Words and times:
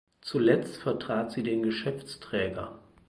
Zuletzt 0.23 0.77
vertrat 0.77 1.31
sie 1.31 1.43
den 1.43 1.61
Geschäftsträger. 1.61 2.79